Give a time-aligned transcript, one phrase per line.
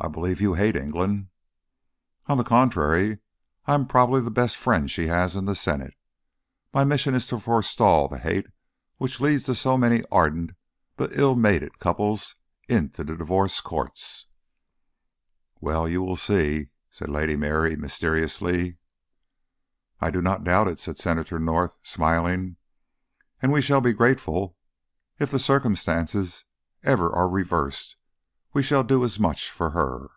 [0.00, 1.28] "I believe you hate England."
[2.26, 3.20] "On the contrary,
[3.66, 5.94] I am probably the best friend she has in the Senate.
[6.74, 8.46] My mission is to forestall the hate
[8.96, 10.52] which leads so many ardent
[10.96, 12.34] but ill mated couples
[12.68, 14.26] into the divorce courts."
[15.60, 18.78] "Well, you will see," said Lady Mary, mysteriously.
[20.00, 22.56] "I do not doubt it," said Senator North, smiling.
[23.40, 24.56] "And we shall be grateful.
[25.20, 26.44] If the circumstances
[26.82, 27.94] ever are reversed,
[28.54, 30.08] we shall do as much for her."